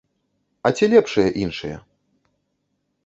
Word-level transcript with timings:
А 0.69 0.71
ці 0.79 0.85
лепшыя 0.95 1.29
іншыя? 1.43 1.77